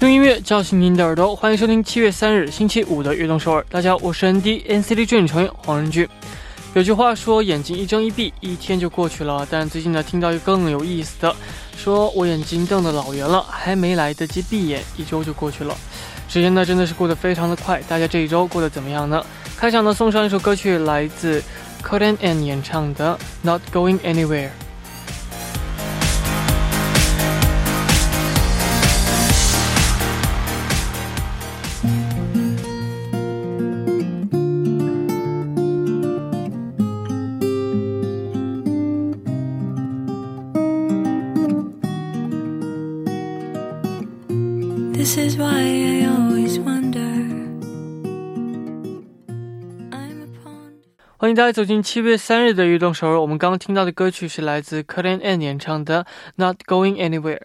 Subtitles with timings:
[0.00, 3.62] 用音乐叫醒您的耳朵，欢迎收听七月三日星期五的悦动首尔。
[3.68, 6.08] 大家好，我是 ND NCT Dream 成员黄仁俊。
[6.72, 9.46] 有句话说，眼睛一睁一闭，一天就过去了。
[9.50, 11.36] 但最近呢，听到一个更有意思的，
[11.76, 15.76] 说我眼睛瞪得老圆了，还没来得及闭眼，一周就过去了。
[16.30, 17.82] 时间呢，真的是过得非常的快。
[17.86, 19.22] 大家这一周过得怎么样呢？
[19.58, 21.42] 开场呢，送上一首歌曲，来自
[21.82, 24.48] c o d e n and 演唱的《Not Going Anywhere》。
[45.00, 47.00] This is why i always wonder
[49.90, 50.74] i'm a pon
[51.16, 53.18] 欢迎大家走进七月三日的运动首尔。
[53.18, 57.38] 我们刚刚听到的歌曲是来自 Curtin N 演唱的《Not Going Anywhere》。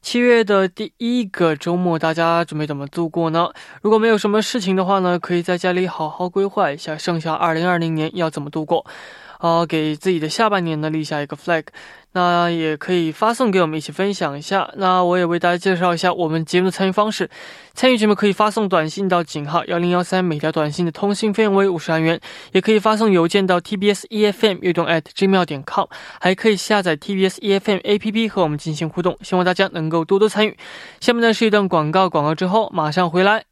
[0.00, 3.50] 七月的第一个周末，大家准备怎么度过呢？
[3.82, 8.86] 如果没有什么事情的话呢，可以在家里好好规划一下剩下二零二零年要怎么度过。
[9.42, 11.64] 好，给自己的下半年呢立下一个 flag，
[12.12, 14.70] 那也可以发送给我们一起分享一下。
[14.76, 17.28] 那我也为大家介绍一下我们节目的参与方式。
[17.74, 22.16] 参与节目可以发送短信到井号幺零幺三，每条短信的通信费用为五十韩元；
[22.52, 25.86] 也可以发送邮件到 tbs efm 悦动 at gmail 点 com，
[26.20, 29.18] 还可以下载 tbs efm app 和我们进行互动。
[29.22, 30.56] 希望大家能够多多参与。
[31.00, 33.51] 下面呢是一段广告，广告之后马上回来。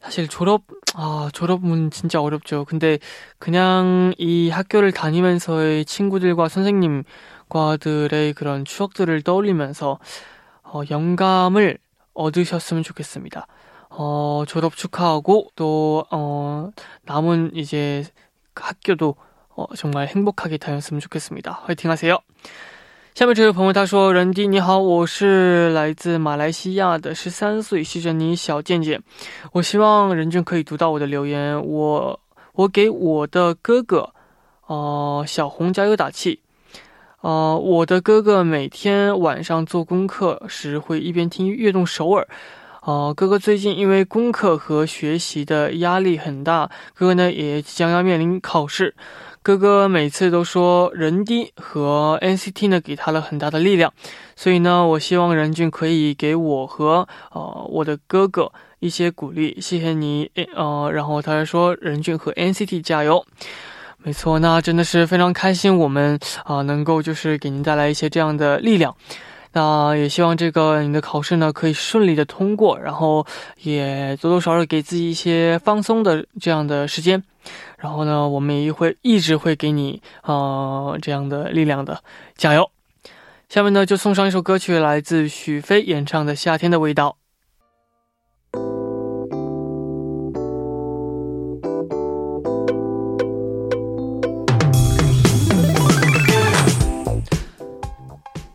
[0.00, 0.62] 사실 졸업
[0.94, 2.64] 아 졸업은 진짜 어렵죠.
[2.66, 2.98] 근데
[3.38, 9.98] 그냥 이 학교를 다니면서의 친구들과 선생님과들의 그런 추억들을 떠올리면서
[10.62, 11.78] 어 영감을
[12.14, 13.46] 얻으셨으면 좋겠습니다.
[13.90, 16.70] 어 졸업 축하하고 또 어
[17.04, 18.04] 남은 이제
[18.54, 19.16] 학교도
[19.55, 21.63] 어, 정말 행복하게 다녔으면 좋겠습니다.
[21.65, 22.19] 화이팅 하세요.
[23.15, 29.01] 下面这位朋友他说：“人弟你好，我是来自马来西亚的十三岁细珍妮小健健。
[29.51, 31.61] 我希望任俊可以读到我的留言。
[31.65, 32.17] 我
[32.53, 32.67] 我
[33.25, 33.83] 的哥
[38.21, 42.25] 哥每天晚上做功课时会一边听悦动首尔。
[42.81, 48.95] 呃，哥哥最近因为功课和学习的压力很大，哥哥呢也即将要面临考试。
[49.44, 53.92] 哥哥每次都说人低和 NCT 呢给他了很大的力量，
[54.34, 63.22] 所以呢，我希望任俊可以给我和呃我的哥哥一些鼓励，谢谢你，呃，然后他说任俊和 NCT 加油，
[63.98, 68.96] 没错，那真的是非常开心，我们啊能够就是给您带来一些这样的力量。
[69.52, 73.24] 那也希望这个你的考试呢可以顺利的通过，然后
[73.62, 77.22] 也多多少少给自己一些放松的这样的时间，
[77.84, 82.02] 然后呢，我们也会一直会给你呃这样的力量的，
[82.34, 82.70] 加油！
[83.50, 87.18] 下面呢就送上一首歌曲，来自许飞演唱的《夏天的味道》。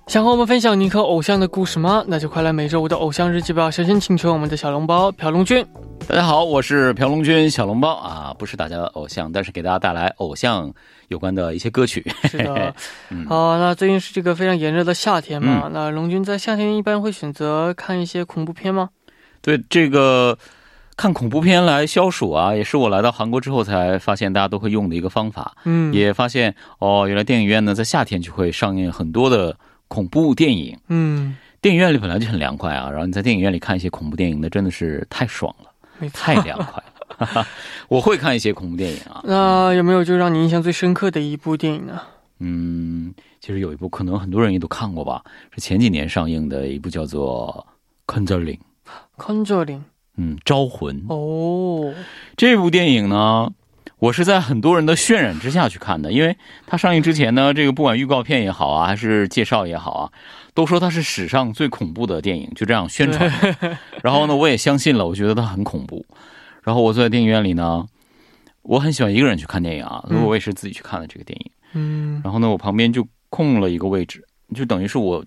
[0.09, 2.03] 想和我们分享你和偶像的故事吗？
[2.07, 3.69] 那就快来每周五的偶像日记吧！
[3.69, 5.63] 首先请求我们的小笼包朴龙君。
[6.07, 10.73] 大家好，我是朴龙君，小笼包啊，不是大家的偶像，但是给大家带来偶像
[11.09, 12.03] 有关的一些歌曲。
[12.23, 12.73] 是的，
[13.29, 15.69] 好，那最近是这个非常炎热的夏天嘛？
[15.71, 18.89] 那龙君在夏天一般会选择看一些恐怖片吗？
[19.43, 20.35] 对，这个
[20.97, 25.55] 看恐怖片来消暑啊，也是我来到韩国之后才发现大家都会用的一个方法。
[25.65, 29.55] 嗯，也发现哦，原来电影院呢在夏天就会上映很多的。
[29.89, 36.81] 恐怖电影，嗯，电影院里本来就很凉快啊，然后你在电影院里看一些恐怖电影，那真的是太爽了，太凉快
[37.27, 37.45] 了。
[37.89, 39.21] 我会看一些恐怖电影啊。
[39.25, 42.01] 那有没有就让你印象最深刻的一部电影呢？
[42.39, 45.21] 嗯，其实有一部可能很多人也都看过吧，
[45.53, 47.67] 是前几年上映的一部叫做
[48.15, 48.57] 《Conjuring》。
[49.17, 49.81] Conjuring，
[50.15, 51.03] 嗯，招魂。
[51.09, 51.93] 哦，
[52.37, 53.51] 这部电影呢？
[53.97, 60.11] 我是在很多人的渲染之下去看的，因为它上映之前呢，这个不管预告片也好啊，还是介绍也好啊，
[60.53, 63.29] 都说它是史上最恐怖的电影，就这样宣传。
[64.01, 66.05] 然后呢，我也相信了，我觉得它很恐怖。
[66.63, 67.85] 然后我坐在电影院里呢，
[68.61, 71.51] 我很喜欢一个人去看电影啊，所以我也是自己去看了这个电影。
[71.73, 72.21] 嗯。
[72.23, 74.23] 然后呢，我旁边就空了一个位置，
[74.55, 75.25] 就等于是我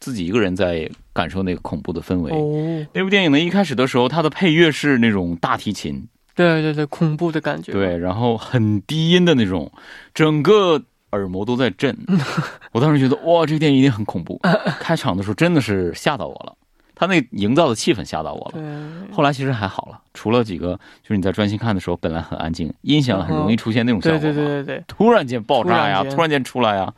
[0.00, 2.30] 自己一个人在感受那个恐怖的氛围。
[2.32, 2.86] 哦。
[2.94, 6.08] 那部电影呢，一开始的时候，它的配乐是那种大提琴。
[6.34, 7.72] 对对对，恐怖的感觉。
[7.72, 9.70] 对，然后很低音的那种，
[10.12, 10.82] 整个
[11.12, 11.96] 耳膜都在震。
[12.72, 14.40] 我当时觉得，哇，这个电影一定很恐怖。
[14.80, 16.54] 开场的时候真的是吓到我了，
[16.94, 19.08] 他那营造的气氛吓到我了。
[19.12, 24.18] 后来其实还好了，除了几个，就是你在专心看的时候，本来很安静，音响很容易出现那种效果。
[24.18, 24.84] 对对对对对。
[24.88, 26.92] 突然间爆炸呀，突然间出来呀，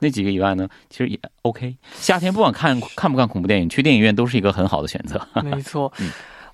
[0.00, 1.74] 那几个以外呢，其实也 OK。
[1.94, 5.26] 夏天不管看看不看恐怖电影，去电影院都是一个很好的选择。
[5.42, 5.90] 没错。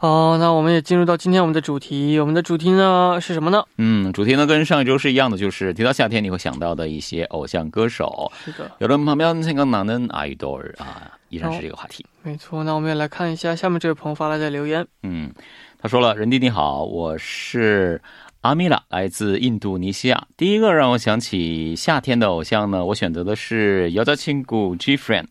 [0.02, 3.62] 好那我们也进入到今天我们的主题我们的主题呢是什么呢？
[3.76, 8.32] 嗯主题呢跟上一周是一样的就是提到夏天你会想到的一些偶像歌手。
[8.42, 8.70] 是的。
[8.78, 12.06] 有的旁边那个男人爱多啊依然是这个话题。
[12.22, 14.86] 没错那我们也来看一下下面这位朋友发来的留言。
[15.02, 15.30] 嗯
[15.78, 18.00] 他说了任弟你好我是
[18.40, 20.26] 阿米拉来自印度尼西亚。
[20.34, 25.26] 第一个让我想起夏天的偶像呢我选择的是姚家千姑 g friend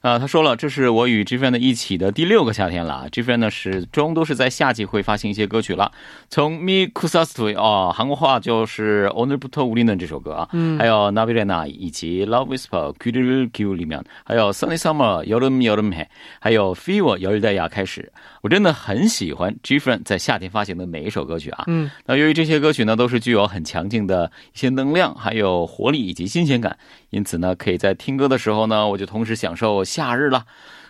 [0.00, 3.06] 啊，他说了，这是我与 Gfriend 一起的第六个夏天了。
[3.12, 5.92] Gfriend 呢始终都是在夏季会发行一些歌曲了，
[6.30, 15.22] 从 Mi Kusastui 哦，韩国话就是 Onerbuto Ulin 这首歌啊，嗯，还有 Navirena 以及 Love Whisper Kudul Q 里面，还有 Sunny Summer
[15.26, 16.06] Yoram Yoram He，
[16.38, 18.10] 还有 Fever 由日代亚开始，
[18.40, 26.74] 我真的很喜欢 Gfriend 在夏天发行的每一首歌曲啊，嗯，那由于这些歌曲呢都是具有很强劲的一些能量，还有活力以及新鲜感。
[27.10, 30.46] 因此呢，可以在听歌的时候呢，我就同时享受夏日了。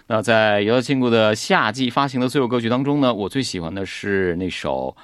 [0.08, 4.96] 那在姚庆谷的夏季发行的所有歌曲当中呢，我最喜欢的是那首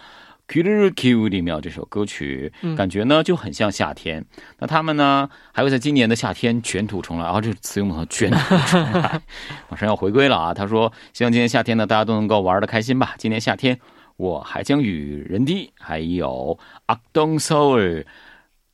[0.49, 4.25] 《Q Q》里面这首歌曲，感觉呢就很像夏天。
[4.59, 9.21] 那他们呢还会在今年的夏天卷土重来，啊，这个词用的卷土重来，
[9.71, 10.53] 马上要回归了啊！
[10.53, 13.15] 他说，希望今年夏天呢大家都能够玩的开心吧。
[13.17, 13.79] 今年夏天
[14.17, 18.05] 我还将与人低还有阿东 soul。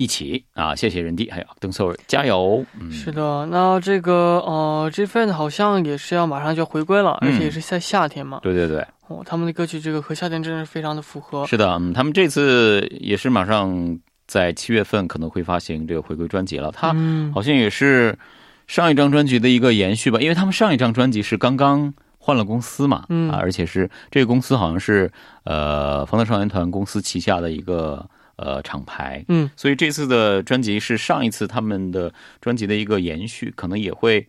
[0.02, 0.74] 一起啊！
[0.74, 2.66] 谢谢人弟，还有邓 s o 加油！
[2.90, 8.40] 是的，那这个呃，G Friend 好像也是要马上就要回归了，而且也是在夏天嘛。
[8.42, 11.46] 对对对，哦，他们的歌曲这个和夏天真的是非常的符合。
[11.46, 13.96] 是的，嗯，他们这次也是马上
[14.26, 16.72] 在七月份可能会发行这个回归专辑了。
[16.72, 16.92] 他
[17.32, 18.18] 好像也是
[18.66, 25.08] 上一张专辑的一个延续吧，因为他们上一张专辑是刚刚换了公司嘛，嗯，而且是这个公司好像是
[25.44, 28.04] 呃防弹少年团公司旗下的一个。
[28.42, 34.26] 呃，厂牌，嗯，所以这次的专辑是上一次他们的专辑的一个延续，可能也会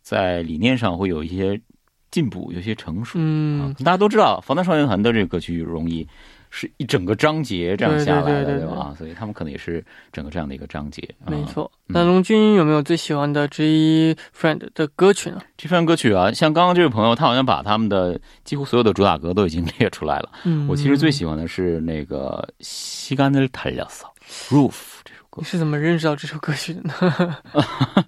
[0.00, 1.60] 在理念上会有一些
[2.10, 3.18] 进步，有些成熟。
[3.20, 6.06] 嗯，大家都知道，防弹少年团的这个歌曲容易。
[6.50, 8.94] 是一整个章节这样下来的，对吧？
[8.96, 11.06] 所以他们可能也是整个这样的一个章节。
[11.26, 11.70] 没错。
[11.86, 20.30] 那龙君有没有最喜欢的 G Friend 的歌曲呢？G Friend 歌曲啊，像刚刚这位朋友，他好像把他们的几乎所有的主打歌都已经 列出来了。
[20.44, 20.66] 嗯。
[20.68, 24.12] 我其实最喜欢的是那个《西干的太阳嫂》
[24.54, 24.74] Roof
[25.04, 25.38] 这首歌。
[25.40, 27.36] 你是怎么认识到这首歌曲的呢？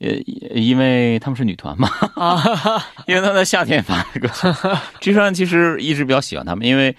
[0.00, 0.10] 呃，
[0.54, 1.88] 因为他们是女团嘛。
[2.14, 2.40] 啊。
[3.06, 4.28] 因为他在夏天发的歌。
[5.00, 6.96] G Friend 其实一直比较喜欢他们，因为。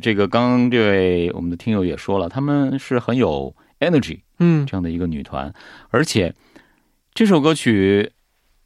[0.00, 5.52] 这个刚刚这位我们的听友也说了，他们是很有 energy，嗯，这样的一个女团，
[5.90, 6.34] 而且
[7.14, 8.12] 这首歌曲，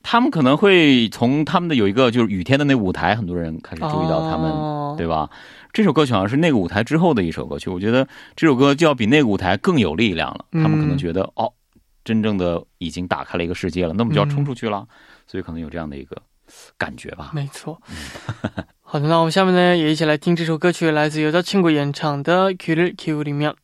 [0.02, 5.31] 他们可能会从他们的有一个就是雨天的那舞台，很多人开始注意到他们，对吧？
[5.73, 10.45] 这首歌曲好像是那个舞台之后的一首歌曲，我觉得这首歌就要比那个舞台更有力量了。
[10.52, 11.52] 他们可能觉得哦，
[12.04, 14.87] 真正的已经打开了一个世界了，那么就要冲出去了，
[15.26, 16.16] 所以可能有这样的一个
[16.76, 17.31] 感觉吧。
[17.35, 17.81] 没错。
[18.92, 23.49] 好的，那我们下面呢也一起来听这首歌曲，来自由的亲故演唱的《Q 日 Q》里面。
[23.49, 23.56] 我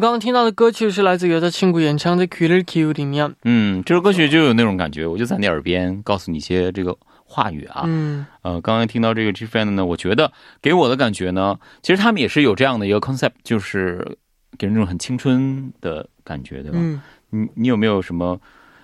[0.00, 3.32] 刚刚听到的歌曲是来自由的庆谷演唱的《Killer k i l 里面。
[3.44, 7.82] 嗯，这首歌曲就有那种感觉，我就在你耳边告诉你一些这个话语啊。
[7.84, 14.16] 嗯，呃，刚刚听到这个 G Friend 呢，我觉得给我的感觉呢，其实他们也是有这样的一个 concept，就是
[14.58, 16.78] 给人那种很青春的感觉，对吧？
[16.80, 18.40] 嗯，你你有没有什么？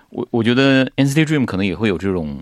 [0.09, 2.39] 我我觉得 NCT Dream 可能也会有这种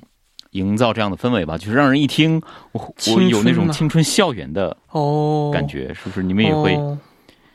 [0.52, 2.42] 营造这样的氛围吧，就是让人一听，
[2.74, 6.22] 我我有那种青春校园的哦感觉，是不是？
[6.22, 6.78] 你们也会？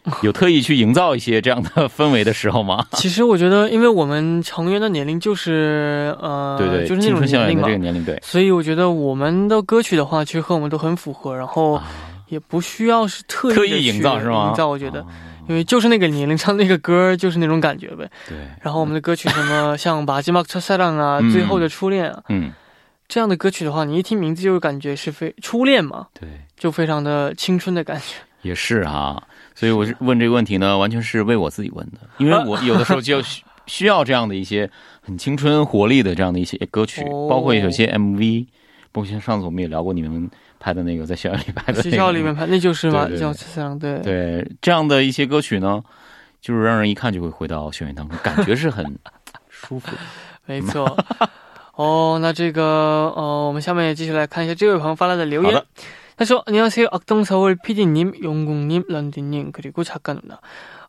[0.23, 2.87] 有特意去营造一些这样的氛围的时候吗？
[2.93, 8.19] 其实我觉得，因为我们成员的年龄就是呃，对对，就是那种年龄嘛，这个年龄对。
[8.23, 11.81] 所以我觉得我们的歌曲的话，其实和我们都很符合，然后
[12.29, 14.49] 也不需要是特意,特意营造是吗？
[14.51, 15.05] 营造，我觉得。
[15.49, 18.09] 因为就是那个年龄唱那个歌，就是那种感觉呗。
[18.29, 18.39] 对。
[18.63, 22.53] 然后我们的歌曲什么像《把吉马特赛浪》啊，《最后的初恋》啊，嗯，
[23.09, 26.07] 这样的歌曲的话，你一听名字就感觉是非初恋嘛。
[26.19, 26.29] 对。
[26.57, 28.15] 就非常的青春的感觉。
[28.43, 29.23] 也是哈、啊。
[29.55, 34.69] 所以我是问这个问题呢完全是为我自己问的因为我有的时候就需需要这样的一些
[35.01, 38.47] 很青春活力的这样的一些歌曲包括有些 mv
[38.93, 40.29] 包括像上次我们也聊过你们
[40.59, 43.07] 拍的那个在校园里拍的学校里面拍那就是吗？
[44.03, 45.83] 对这样的一些歌曲呢
[46.41, 48.85] 就是让人一看就会回到校园当中感觉是很
[49.49, 49.99] 舒服的。
[50.47, 50.97] 没错。
[51.77, 52.63] 哦那这个
[53.17, 55.63] 哦我们下面也继续来看一下这位朋友发来的留言。
[56.21, 56.89] 그래서 안녕하세요.
[56.93, 60.39] 악동서울 PD님, 용궁님 런디님, 그리고 작가 누나.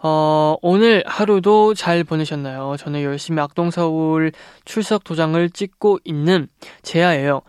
[0.03, 2.75] 어, 오늘 하루도 잘 보내셨나요?
[2.77, 4.33] 저는 열심히 악동서울
[4.65, 6.49] 출석 도장을 찍고 있는
[6.81, 7.43] 제아예요.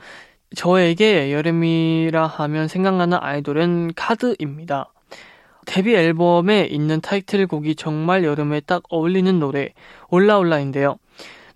[0.55, 4.93] 저에게 여름이라 하면 생각나는 아이돌은 카드입니다.
[5.67, 9.75] 데뷔 앨범에 있는 타이틀곡이 정말 여름에 딱 어울리는 노래,
[10.09, 10.99] 올라올라인데요.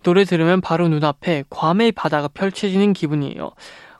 [0.02, 3.52] 노래 들으면 바로 눈앞에 괌의 바다가 펼쳐지는 기분이에요.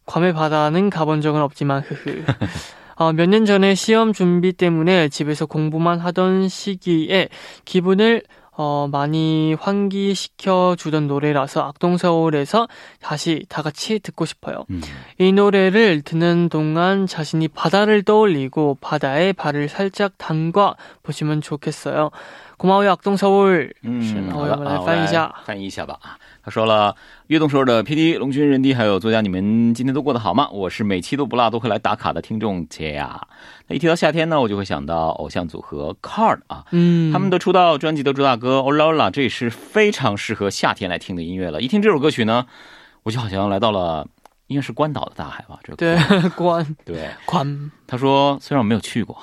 [0.05, 2.23] 괌의 바다는 가본 적은 없지만 흐흐.
[2.95, 7.29] 어, 몇 년 전에 시험 준비 때문에 집에서 공부만 하던 시기에
[7.65, 12.67] 기분을 어, 많이 환기시켜 주던 노래라서 악동서울에서
[13.01, 14.65] 다시 다 같이 듣고 싶어요.
[14.69, 14.81] 음.
[15.17, 22.11] 이 노래를 듣는 동안 자신이 바다를 떠올리고 바다에 발을 살짝 담가 보시면 좋겠어요.
[22.57, 23.73] 고마워요, 악동서울.
[23.83, 25.97] 嗯，是好的，我们来啊翻译一下翻译一下吧。
[26.01, 26.94] 啊， 他说了，
[27.26, 30.48] 悦动时候的 PD 龙军人弟还有作家，你们今天都过得好吗？
[30.52, 33.20] 我是每期都不落都会来打卡的听众杰呀。
[33.66, 41.60] 那一提到夏天呢，我就会想到偶像组合 Card 啊，嗯，他们的出道专辑的主打歌《Ola Ola》，这也是非常适合夏天来听的音乐了。
[41.60, 42.46] 一听这首歌曲呢，
[43.02, 44.06] 我就好像来到了
[44.46, 45.58] 应该是关岛的大海吧？
[45.64, 45.98] 这个对
[46.36, 47.10] 关对。
[47.24, 49.16] 关他说：“虽然我没有去过，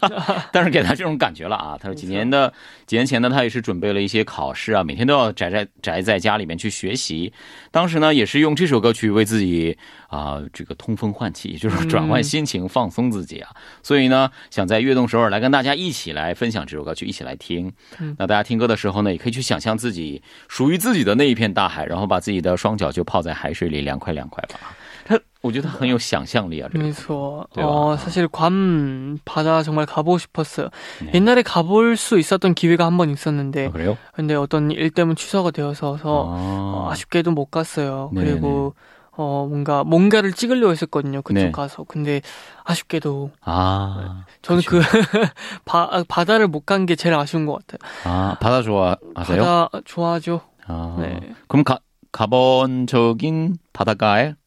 [0.50, 2.52] 但是给他这种感觉了啊。”他说：“几年的
[2.86, 7.32] 几年前呢，他也是准备了一些考试啊，每天都要宅在宅在家里面去学习。
[7.70, 9.76] 当时呢，也是用这首歌曲为自己
[10.08, 13.50] 啊、这个通风换气，就是转换心情、放松自己啊。
[13.82, 17.72] 所以呢，想在悦动首尔来跟大家一起来分享这首歌曲，一起来听。
[17.98, 24.58] 嗯那大家听歌的时候呢，也可以去想象自己属于自己的那一片大海，然后把自己的双脚就泡在海水里，凉快凉快吧。
[25.05, 26.85] 他我觉得很有想象力啊，这个。
[26.85, 27.45] 그렇죠.
[27.53, 27.65] 대박.
[27.67, 30.69] 어, 사실 괌 바다 정말 가보고 싶었어요.
[31.03, 31.11] 네.
[31.15, 33.97] 옛날에 가볼 수 있었던 기회가 한 번 있었는데, 아, 그래요?
[34.13, 36.01] 근데 어떤 일 때문에 취소가 되어서 아.
[36.05, 38.11] 어, 아쉽게도 못 갔어요.
[38.13, 38.31] 네네네.
[38.33, 38.75] 그리고
[39.17, 41.21] 어 뭔가 뭔가를 찍으려 했었거든요.
[41.21, 41.51] 그쪽 네.
[41.51, 41.83] 가서.
[41.83, 42.21] 근데
[42.63, 44.79] 아쉽게도 아, 저는 그쵸.
[44.79, 45.27] 그
[45.65, 47.79] 바, 바다를 못 간 게 제일 아쉬운 것 같아요.
[48.05, 48.97] 아, 바다 좋아하세요?
[49.17, 50.41] 바다 좋아하죠.
[50.67, 51.19] 아, 네.
[51.47, 51.79] 그럼 가,
[52.11, 54.35] 가본 적인 바닷가에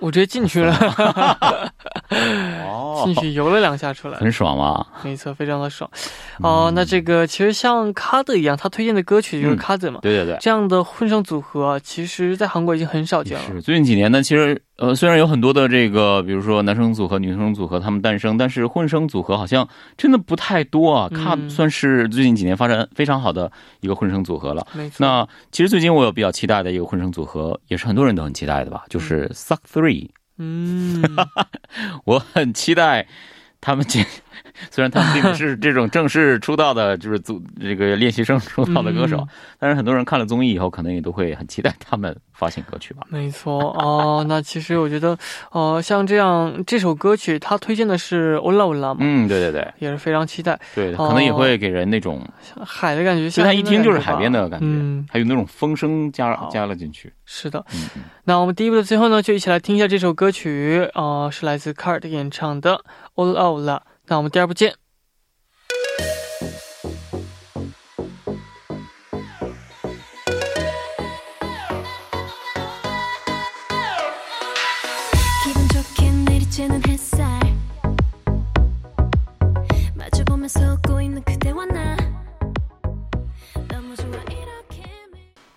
[0.00, 0.74] 我直接进去了，
[2.64, 4.86] 哦进去游了两下出来，很爽吗？
[5.02, 5.90] 没错，非常的爽。
[6.40, 10.36] 哦，那这个其实像卡德一样，他推荐的歌曲就是嗯卡德嘛，对对对。
[10.40, 13.44] 这样的混声组合啊，其实在韩国已经很少见了。
[13.46, 21.08] 是最近几年呢，其实呃，虽然有很多的这个，比如说男生组合、女生组合他们诞生，但是混声组合好像真的不太多啊。
[21.12, 23.50] 嗯卡算是最近几年发展非常好的
[23.80, 24.66] 一个混声组合了。
[24.72, 30.08] 没错，那其实最近我有比较期待的一个混声组合，也是很多人都很期待的吧，就是 Suck Three。
[30.38, 31.00] 嗯，
[32.04, 33.06] 我很期待
[33.60, 34.00] 他们这
[34.70, 39.26] 虽然他们并不是这种正式出道的，就是组这个练习生出道的歌手，
[39.58, 43.02] 但是很多人看了综艺以后，可能也都会很期待他们发行歌曲吧。
[43.10, 45.16] 没错哦，那其实我觉得，
[45.52, 50.58] 呃，像这样这首歌曲，他推荐的是《欧拉欧拉》嘛，嗯，对对对，也是非常期待。
[50.74, 52.26] 对，可能也会给人那种
[52.64, 57.12] 海的感觉，所以他一听就是海边的感觉，嗯，还有那种风声加加了进去。
[57.24, 57.64] 是的，
[58.24, 62.74] 那我们第一部的最后呢，就一起来听一下这首歌曲，呃，是来自 Card 演唱的
[63.14, 63.76] 《欧拉欧拉》。
[64.06, 64.83] 那我们第二部见。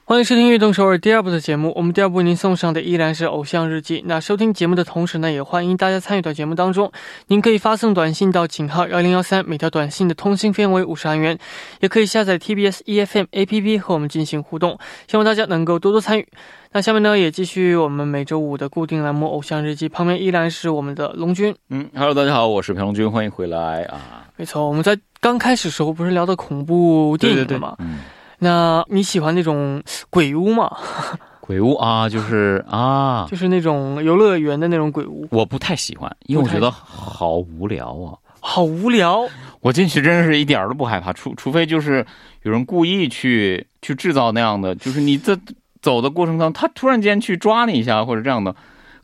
[0.10, 1.74] 欢迎收听《悦动首尔》第二部的节目。
[1.76, 4.00] 我们第二部为您送上的依然是《偶像日记》。
[4.06, 6.90] 那收听节目的同时呢，也欢迎大家参与到节目当中。
[7.28, 11.38] 您可以发送短信到井号幺零幺三，每条短信的通信费用为五十韩元。
[11.82, 14.80] 也可以下载 TBS EFM APP 和我们进行互动。
[15.10, 16.26] 希望大家能够多多参与。
[16.72, 21.54] 那下面呢，也继续我们每周五的固定栏目《偶像日记》，旁边依然是我们的龙军。
[21.70, 24.24] 嗯，Hello，大家好，我是裴龙军，欢迎回来啊。
[24.38, 27.76] 没错，我们在刚开始时候不是聊的恐怖电影的吗？
[27.80, 28.00] 嗯。
[28.40, 30.70] 那你喜欢那种鬼屋吗？
[31.42, 35.26] 鬼屋啊，就是啊， 就是那种游乐园的那种鬼屋。
[35.32, 39.26] 我不太喜欢，因为我觉得好无聊啊，好无聊。
[39.62, 42.06] 我进去真是一点都不害怕，除除非就是
[42.44, 45.38] 有人故意去去制造那样的，就是你在
[45.82, 48.54] 走的过程当中，他突然间去抓你一下或者这样的。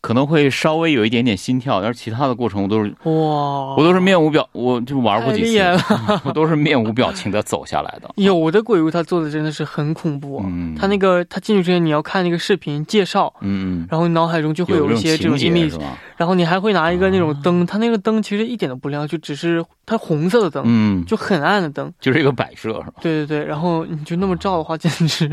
[0.04, 5.58] 可能会稍微有一点点心跳，但是其他的过程我都是哇，我都是面无表，我就玩过几次，
[6.26, 8.12] 我都是面无表情的走下来的。
[8.22, 15.72] 有的鬼屋他做的真的是很恐怖，嗯，他那个他进去之前你要看那个视频介绍，嗯，然后你脑海中就会有一些这种经历，
[16.18, 22.96] 然后你还会拿一个那种灯，他那个灯其实一点都不亮，就只是它红色的灯，嗯，就很暗的灯，就是一个摆设是吧？
[23.02, 25.32] 对对对，然后你就那么照的话，简直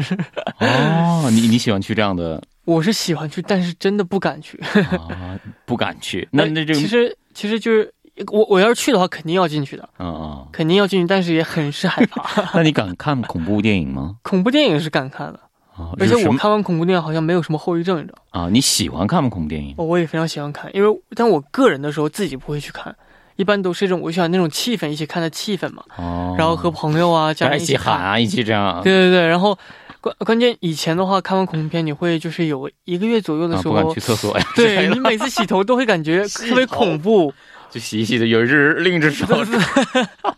[0.61, 2.40] 哦，你你喜欢去这样的？
[2.64, 4.59] 我是喜欢去，但是真的不敢去。
[4.59, 6.29] 啊，不敢去。
[6.33, 7.92] 那那这其实其实就是
[8.31, 9.88] 我我要是去的话，肯定要进去的。
[9.99, 12.44] 嗯嗯，肯定要进去，但是也很是害怕。
[12.55, 14.16] 那你敢看恐怖电影吗？
[14.23, 15.40] 恐怖电影是敢看的
[15.75, 18.49] 啊，而且我看完恐怖电影好像没有什么后遗症，你知道啊？
[18.51, 19.31] 你喜欢看吗？
[19.31, 19.75] 恐怖电影？
[19.79, 22.94] 我也非常喜欢看，因为但我个人的时候自己不会去看，
[23.37, 25.83] 一般都是一种我喜欢那种气氛，一起看的气氛嘛。
[25.96, 26.35] 哦。
[26.38, 28.83] 然后和朋友啊、家人一起喊啊，一起这样。
[28.83, 29.59] 对对对，然后。
[30.01, 34.47] 关关键以前的话，看完恐怖片，你会就是有一个月左右的时候，不敢去厕所呀。
[34.57, 37.33] 对 你每次洗头都会感觉特别恐怖。
[37.70, 39.26] 就洗一洗的，有一只另一只手。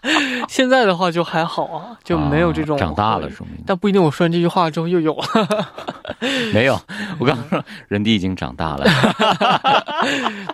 [0.48, 3.56] 现在的话就还好啊，就没有这种长大了说明。
[3.66, 5.16] 但不一定，我说完这句话之后又有。
[6.52, 6.78] 没有，
[7.18, 8.84] 我刚刚说人弟已经长大了。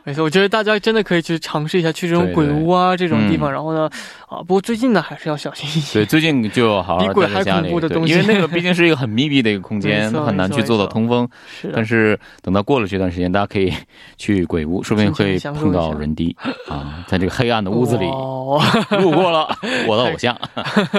[0.04, 3.50] 没错，我觉得大家真的可以去尝试一下去这种鬼屋啊这种地方。
[3.50, 3.90] 然后呢，
[4.28, 6.00] 啊，不过最近呢还是要小心一些。
[6.00, 11.28] 对，最近就好好比鬼还恐怖的东西，因为那个毕竟是一个很密闭的一个空间，很难去做到通风。
[11.60, 11.70] 是。
[11.74, 13.72] 但是等到过了这段时间，大家可以
[14.16, 16.36] 去鬼屋，说不定会碰到人弟。
[16.68, 19.48] 啊，在这个黑暗的屋子里路过了
[19.88, 20.36] 我的偶像，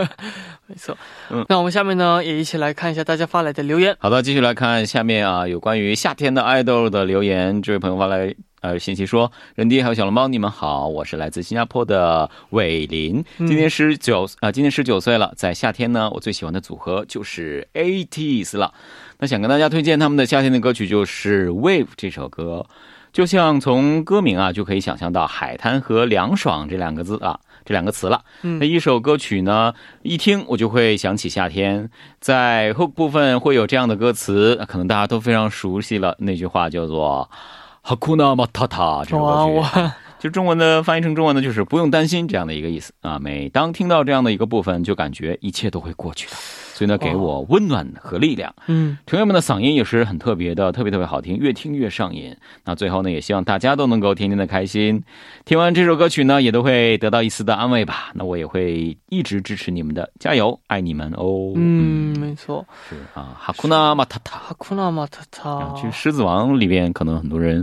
[0.67, 0.97] 没错。
[1.29, 3.95] 嗯，那我们下面呢也一起来看一下大家发来的留言。
[3.99, 7.61] 好的，继续来看下面啊，有关于夏天的爱豆的留言。
[7.61, 15.33] 这位朋友发来呃信息说：“人弟还有小笼包，你们好，我是来自新加坡的伟林，今年十九啊，今年十九岁了。
[15.35, 18.73] 在夏天呢，我最喜欢的组合就是 ATEEZ 了。
[19.19, 22.65] 那想跟大家推荐他们的夏天的歌曲，就是《Wave》这首歌。”
[23.11, 28.23] 就像从歌名啊，就可以想象到海滩和凉爽这两个字啊，这两个词了。
[28.41, 31.89] 那一首歌曲呢，一听我就会想起夏天。
[32.19, 36.15] 在后部分会有这样的歌词，可能大家都非常熟悉了。
[36.19, 37.29] 那句话叫做
[37.81, 43.17] “哈库纳马塔塔”这首歌曲， 就中文的翻译成中文呢就是“不用担心”这样的一个意思啊。
[43.19, 46.35] 每当听到这样的一个部分，就感觉一切都会过去的。
[46.79, 48.55] 所以呢，给我温暖和力量。
[48.67, 52.33] 嗯，成员们的嗓音也是很特别的，特别特别好听，越听越上瘾。
[52.63, 55.03] 那最后呢，也希望大家都能够天天的开心。
[55.43, 58.11] 听完这首歌曲呢，也都会得到一丝的安慰吧。
[58.13, 61.51] 那我也会一直支持你们的，加油，爱你们哦。
[61.57, 65.73] 嗯，没错，是啊，哈库纳马塔塔，哈库纳马塔塔。
[65.75, 67.61] 其实 《狮子王》里边可能很多人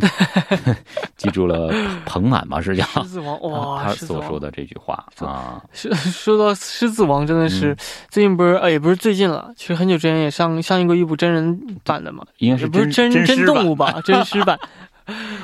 [1.16, 1.72] 记住了
[2.04, 5.64] 彭满吧，是叫狮子王哇，他所说的这句话啊。
[5.72, 7.74] 说说到《狮子王》，真的是
[8.10, 9.05] 最近不是呃，也不是。
[9.06, 13.94] 最近了，其实很久之前也上上映过一部真人版的嘛，应该是不是真真动物吧？
[14.04, 14.58] 真实版。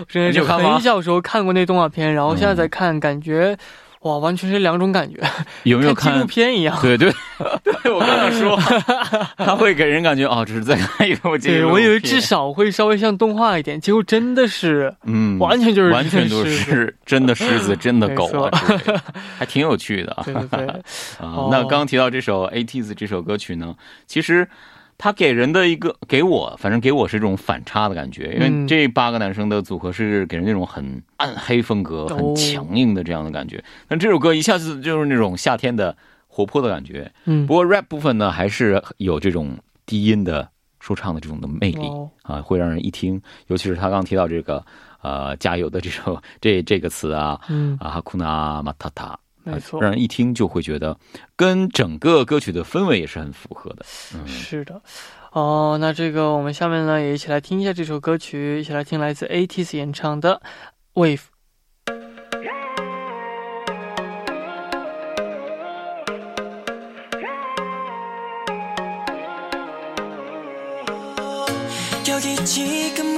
[0.09, 3.57] 真的是很小时候看过那动画片，然后现在再看，感觉
[4.03, 5.21] 哇，完全是两种感觉，
[5.63, 6.77] 有没有纪录片一样？
[6.83, 7.13] 对对
[7.83, 8.59] 对，我刚想说，
[9.39, 11.69] 他会给人感觉哦，这是在看一部纪录对，片。
[11.69, 18.51] 我以为至少会稍微像动画一点，结果真的是，嗯，完全就是完全都是真的狮子、真的狗啊
[19.39, 20.23] 还挺有趣的啊。
[20.25, 20.77] 对对对，啊
[21.21, 23.75] 哦，那刚刚提到这首《ATEEZ》这首歌曲呢，
[24.07, 24.47] 其实
[24.99, 33.63] 它给人的一个给我，反正给我是一种反差的感觉，因为嗯这八个男生的组合是给人那种很暗黑风格、哦很强硬的这样的感觉。
[33.89, 35.97] 但这首歌一下子就是那种夏天的
[36.29, 37.11] 活泼的感觉。
[37.25, 44.65] 嗯不，过 rap 部分呢，还是有这种低音的说唱的这种的魅力哦啊，会让人一听，尤其是他刚提到这个
[45.01, 49.19] 呃加油的这首这这个词啊嗯，啊哈库纳马塔塔。
[49.44, 50.98] 没错让，人一听就会觉得
[51.36, 53.86] 跟整个歌曲的氛围也是很符合的。
[54.14, 54.82] 嗯，是的。
[55.32, 60.42] 哦，那这个我们下面呢也一起来听一下这首歌曲，一起来听来自 ATEEZ 演唱的《
[61.02, 61.18] Wave》。
[72.10, 73.11] 여기 지금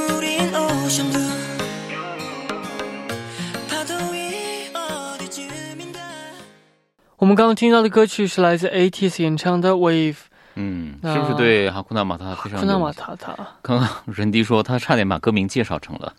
[7.24, 10.12] 我们刚刚听到的歌曲是来自 ATEEZ 演唱的《Wave》。
[10.56, 16.12] 嗯，是不是对哈库纳马塔塔非常库纳有马塔塔，刚刚任迪说他差点把歌名介绍成了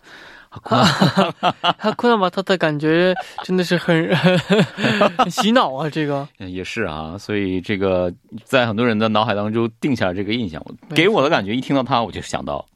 [0.48, 3.14] 哈库纳，他库纳马塔 塔感觉
[3.44, 5.88] 真的是很很 洗脑啊！
[5.88, 10.60] 这个嗯也是啊，所以这个在很多人的脑海当中定下了这个印象。
[10.92, 12.66] 给我的感觉，一听到他我就想到，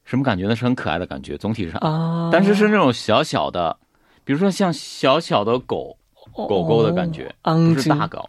[0.04, 0.54] 什么感觉呢？
[0.54, 3.76] 是很可爱的感觉，总体上，啊，但是是那种小小的，
[4.24, 5.96] 比如说像小小的狗，
[6.32, 8.28] 狗狗的感觉哦昂不是大증狗。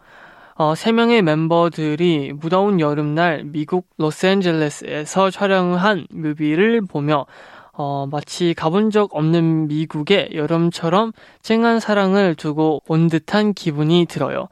[0.61, 7.25] 어, 세 명의 멤버들이 무더운 여름날 미국 로스앤젤레스에서 촬영한 뮤비를 보며
[7.73, 14.49] 어, 마치 가본 적 없는 미국의 여름처럼 쨍한 사랑을 두고 온 듯한 기분이 들어요.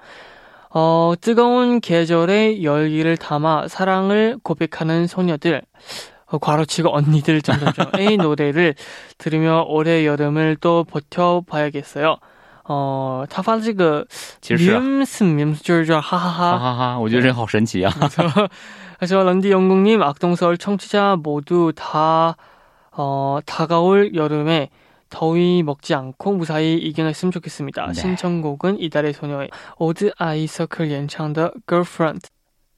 [0.71, 5.61] 어, 뜨거운 계절의 열기를 담아 사랑을 고백하는 소녀들,
[6.25, 8.73] 어, 괄호치고 언니들 점점점의 노래를
[9.19, 12.17] 들으며 올해 여름을 또 버텨봐야겠어요.
[12.68, 14.06] 어, 他发这个
[14.40, 17.92] 其实是啊 밈스 밈스 就是这哈哈哈哈哈哈，我觉得这好神奇啊！
[18.98, 22.36] 그래서 런디 영국님, 악동서울 청취자 모두 다
[22.92, 24.70] 어, 다가올 여름에
[25.10, 27.88] 더위 먹지 않고 무사히 이겨냈으면 좋겠습니다.
[27.88, 27.92] 네.
[27.92, 32.28] 신청곡은 이달의 소녀의 오드 아이서클 연창의 Girlfriend.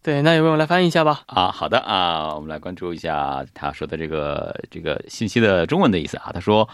[0.03, 1.21] 对，那有没有来翻译一下吧？
[1.27, 6.31] 啊，好的啊，我们来关注一下他说的这个这个信息的中文的意思啊。
[6.33, 6.69] 他说：“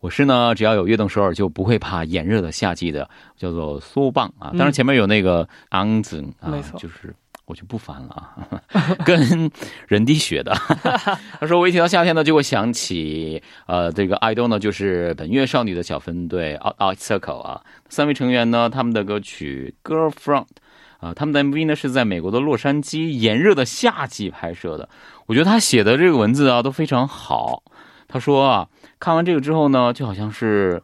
[0.00, 4.50] 我是呢，只要有悦动首尔就不会怕炎热的夏季的，叫做苏棒啊。
[4.50, 7.14] 当然前面有那个昂子啊没，错就是
[7.46, 9.50] 我就不烦了啊， 跟
[9.88, 10.52] 人滴学的。
[11.40, 20.46] 他说我一提到夏天呢，就会想起呃这个 idol 呢，就是本月少女的小分队 Out Out Circle 啊，三位成员呢，他们的歌曲 Girlfriend。
[20.98, 24.88] 啊，他们的 MV 呢是在美国的洛杉矶炎热的夏季拍摄的。
[25.26, 27.62] 我觉得他写的这个文字啊都非常好。
[28.08, 30.82] 他说啊，看完这个之后呢，就好像是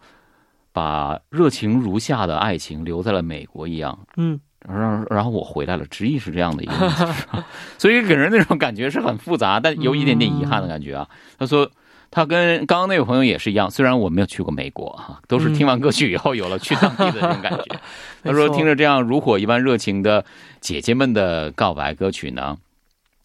[0.72, 3.98] 把热情如夏的爱情留在了美国一样。
[4.16, 7.06] 嗯，然后，然后我回来了，直译是这样的一个意思，
[7.78, 11.08] 所以给人那种感觉是很复杂，但有一点点遗憾的感觉啊。
[11.38, 11.70] 他说。
[12.14, 17.80] 他跟刚刚那位朋友也是一样，虽然我没有去过美国哈，都是听完歌曲以后有了去当地的那种感觉。
[18.22, 20.22] 他说听着这样如火一般热情的
[20.60, 22.58] 姐姐们的告白歌曲呢，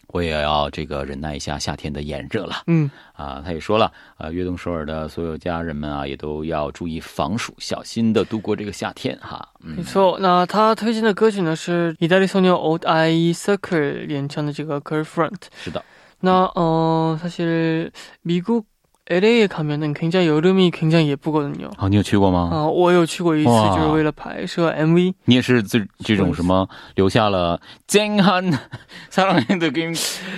[0.09, 2.64] 我也要这个忍耐一下夏天的炎热了。
[2.66, 9.49] 嗯，啊，他也说了啊，悦动首尔的所有家人们啊，也都要注意防暑，小心的度过这个夏天哈。
[9.61, 10.18] 嗯没，错。
[10.21, 15.40] 那他推荐的歌曲呢是意大利소녀 Old Eye Circle 演唱的这个 Girlfriend。
[15.57, 15.83] 是的，
[16.21, 18.64] 那呃，사실미국
[19.11, 21.71] LA에 가면은 굉장히 여름이 굉장히 예쁘거든요.
[21.77, 22.49] 好，你有去过吗？
[22.53, 25.12] 啊、我有去过一次，哇就是为了拍摄 MV。
[25.25, 28.42] 你也是这这种什么留下了健汉
[29.11, 29.92] 사랑의 느낌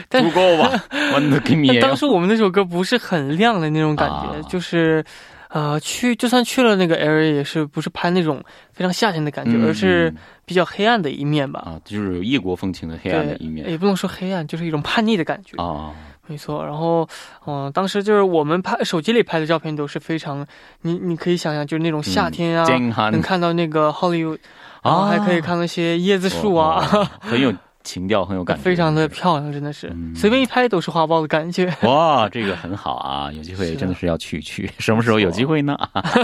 [0.08, 0.82] 但不够吧？
[1.12, 5.04] 我느낌이에요 但当时我们那首歌不是很亮的那种感觉，啊就是，
[5.50, 11.60] 呃，去就算去了那个 area 也是不是拍那种非常夏天的感觉，嗯而是嗯比较黑暗的一面吧。
[11.60, 15.62] 啊，就是有异国风情的黑暗的一面也不能说黑暗，就是一种叛逆的感觉。
[15.62, 15.92] 啊。
[16.29, 17.09] 没错，然后，
[17.47, 20.45] 嗯、当时就是我们拍手机里拍的照片都是非常，
[20.83, 22.63] 你你可以想象，就是那种夏天啊，
[23.11, 24.37] 能看到那个 Hollywood，
[24.83, 27.51] 然后还可以看那些椰子树啊，哇很有
[27.89, 31.73] 情调，很有感觉，非常的漂亮，真的是、嗯随便一拍都是花苞的感觉。
[31.81, 35.77] 哇，这个很好啊，有机会 真的是要去一去，什么时候有机会呢？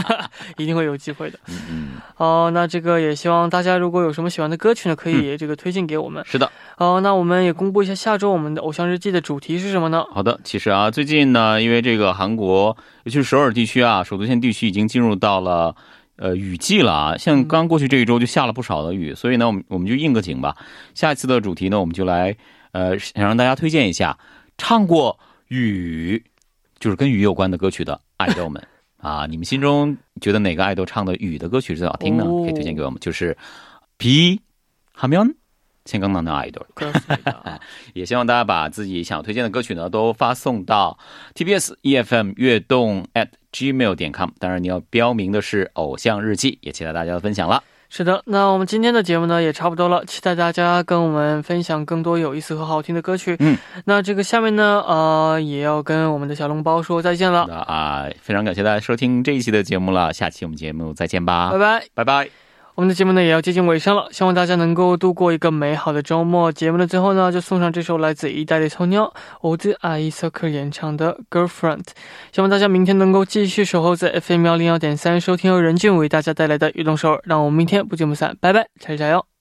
[0.57, 1.39] 一定会有机会的。
[1.47, 6.23] 嗯嗯，哦，那这个也希望大家如果有什么喜欢的歌曲呢，可以这个推荐给我们。
[6.25, 6.51] 是的。
[6.77, 10.05] 哦，那我们也公布一下下周我们的偶像日记的主题是什么呢？
[10.13, 15.73] 好的，其实啊，最近呢，因为这个韩国，尤其是首尔地区啊，首都圈地区已经进入到了
[16.16, 17.16] 呃雨季了啊。
[17.16, 20.56] 像刚过去这一周就下了不少的雨，所以呢，我们我们就应个景吧。
[20.94, 22.36] 下一次的主题呢，我们就来
[22.72, 24.18] 呃，想让大家推荐一下
[24.58, 26.22] 唱过雨，
[26.78, 28.62] 就是跟雨有关的歌曲的爱豆们
[28.98, 29.26] 啊。
[29.26, 32.24] 你们心中觉得哪个爱豆唱的雨的歌曲是最好听呢？
[32.24, 33.36] 哦可以推荐给我们，就是
[33.98, 35.34] 비하면
[35.84, 36.66] 생각나는 아이돌。
[36.74, 37.58] 그렇습니다.
[37.94, 40.98] 也希望大家把自己想要推荐的歌曲呢，都发送到
[41.34, 44.30] TBS EFM 悦动 at gmail 点 com。
[44.38, 47.62] 当然，你要标明的是偶像日记，也期待大家的分享了。
[47.92, 53.34] 是的，那我们今天的节目呢也差不多了，期待大家跟我们分享更多有意思和好听的歌曲。
[53.40, 61.84] 嗯，那这个下面呢，呃，也要跟我们的小笼包说再见了，那啊，非常感谢大家收听这一期的节目了，下期我们节目再见吧，拜拜。
[61.94, 62.43] 拜拜。
[62.75, 66.51] 我们的节目呢也要接近尾声了，希望大家能够度过一个美好的周末。
[66.51, 71.83] 节目的最后呢，就送上这首来自意大利青鸟欧兹阿伊瑟克演唱的《Girlfriend》。
[72.33, 77.21] 希望大家明天能够继续守候在 FM 幺零幺点三，收听由任俊为大家带来的运动首尔。
[77.23, 79.34] 让我们明天不见不散，拜拜，加油加油！